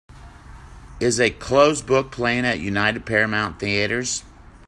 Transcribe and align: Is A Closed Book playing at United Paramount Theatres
Is 0.99 1.19
A 1.19 1.29
Closed 1.29 1.85
Book 1.85 2.11
playing 2.11 2.43
at 2.43 2.59
United 2.59 3.05
Paramount 3.05 3.59
Theatres 3.59 4.23